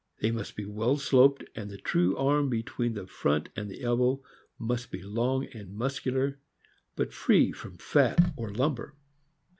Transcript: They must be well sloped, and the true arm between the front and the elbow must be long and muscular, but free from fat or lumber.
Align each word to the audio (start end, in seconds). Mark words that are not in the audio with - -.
They 0.19 0.31
must 0.31 0.55
be 0.55 0.65
well 0.65 0.97
sloped, 0.97 1.43
and 1.55 1.69
the 1.69 1.77
true 1.77 2.17
arm 2.17 2.49
between 2.49 2.95
the 2.95 3.05
front 3.05 3.49
and 3.55 3.69
the 3.69 3.83
elbow 3.83 4.19
must 4.57 4.89
be 4.89 5.03
long 5.03 5.45
and 5.53 5.75
muscular, 5.75 6.39
but 6.95 7.13
free 7.13 7.51
from 7.51 7.77
fat 7.77 8.33
or 8.35 8.49
lumber. 8.51 8.95